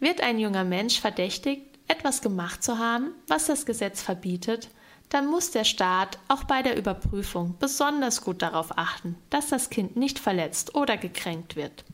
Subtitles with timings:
[0.00, 4.68] Wird ein junger Mensch verdächtigt, etwas gemacht zu haben, was das Gesetz verbietet,
[5.08, 9.96] dann muss der Staat auch bei der Überprüfung besonders gut darauf achten, dass das Kind
[9.96, 11.84] nicht verletzt oder gekränkt wird.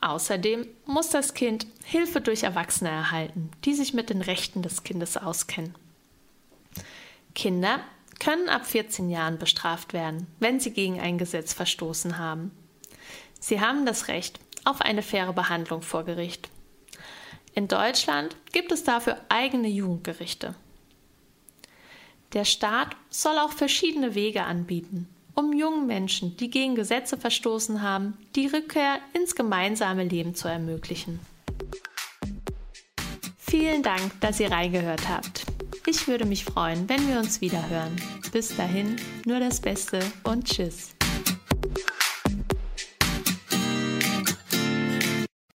[0.00, 5.16] Außerdem muss das Kind Hilfe durch Erwachsene erhalten, die sich mit den Rechten des Kindes
[5.16, 5.74] auskennen.
[7.34, 7.80] Kinder
[8.18, 12.50] können ab 14 Jahren bestraft werden, wenn sie gegen ein Gesetz verstoßen haben.
[13.38, 16.50] Sie haben das Recht auf eine faire Behandlung vor Gericht.
[17.54, 20.54] In Deutschland gibt es dafür eigene Jugendgerichte.
[22.32, 28.16] Der Staat soll auch verschiedene Wege anbieten, um jungen Menschen, die gegen Gesetze verstoßen haben,
[28.36, 31.20] die Rückkehr ins gemeinsame Leben zu ermöglichen.
[33.36, 35.44] Vielen Dank, dass ihr reingehört habt.
[35.84, 37.94] Ich würde mich freuen, wenn wir uns wieder hören.
[38.32, 40.94] Bis dahin, nur das Beste und Tschüss.